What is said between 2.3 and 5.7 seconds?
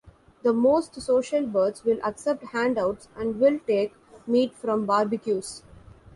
handouts and will take meat from barbecues.